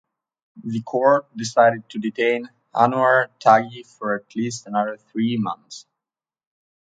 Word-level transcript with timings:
The 0.63 0.81
court 0.81 1.27
decided 1.37 1.87
to 1.89 1.99
detain 1.99 2.49
Anouar 2.73 3.27
Taghi 3.39 3.85
for 3.85 4.15
at 4.15 4.35
least 4.35 4.65
another 4.65 4.97
three 4.97 5.37
months. 5.37 5.85